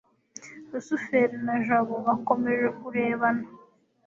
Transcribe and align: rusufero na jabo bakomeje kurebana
rusufero 0.71 1.35
na 1.45 1.55
jabo 1.65 1.95
bakomeje 2.05 2.67
kurebana 2.79 3.45